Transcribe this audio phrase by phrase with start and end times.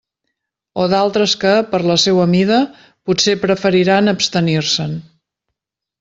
[0.83, 2.57] O d'altres que, per la seua mida,
[3.09, 4.97] potser preferiran abstenir-se'n.